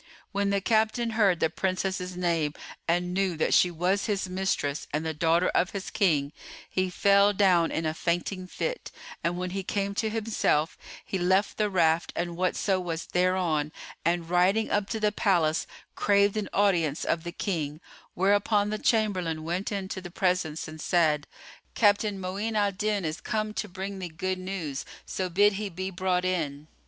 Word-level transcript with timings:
When 0.31 0.49
the 0.49 0.61
captain 0.61 1.11
heard 1.11 1.39
the 1.39 1.47
Princess's 1.51 2.17
name 2.17 2.55
and 2.87 3.13
knew 3.13 3.37
that 3.37 3.53
she 3.53 3.69
was 3.69 4.07
his 4.07 4.27
mistress 4.27 4.87
and 4.91 5.05
the 5.05 5.13
daughter 5.13 5.49
of 5.49 5.69
his 5.73 5.91
King, 5.91 6.33
he 6.67 6.89
fell 6.89 7.33
down 7.33 7.69
in 7.69 7.85
a 7.85 7.93
fainting 7.93 8.47
fit, 8.47 8.89
and 9.23 9.37
when 9.37 9.51
he 9.51 9.61
came 9.61 9.93
to 9.93 10.09
himself, 10.09 10.75
he 11.05 11.19
left 11.19 11.57
the 11.57 11.69
raft 11.69 12.13
and 12.15 12.35
whatso 12.35 12.79
was 12.79 13.05
thereon 13.05 13.71
and 14.03 14.31
riding 14.31 14.71
up 14.71 14.89
to 14.89 14.99
the 14.99 15.11
palace, 15.11 15.67
craved 15.93 16.35
an 16.35 16.49
audience 16.51 17.05
of 17.05 17.23
the 17.23 17.31
King; 17.31 17.79
whereupon 18.15 18.71
the 18.71 18.79
chamberlain 18.79 19.43
went 19.43 19.71
in 19.71 19.87
to 19.89 20.01
the 20.01 20.09
presence 20.09 20.67
and 20.67 20.81
said, 20.81 21.27
"Captain 21.75 22.19
Mu'in 22.19 22.55
al 22.55 22.71
Din 22.71 23.05
is 23.05 23.21
come 23.21 23.53
to 23.53 23.67
bring 23.69 23.99
thee 23.99 24.07
good 24.09 24.39
news; 24.39 24.83
so 25.05 25.29
bid 25.29 25.53
he 25.61 25.69
be 25.69 25.91
brought 25.91 26.25
in." 26.25 26.67